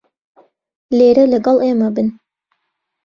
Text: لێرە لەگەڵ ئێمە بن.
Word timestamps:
لێرە 0.97 1.23
لەگەڵ 1.33 1.57
ئێمە 1.63 1.89
بن. 1.95 2.07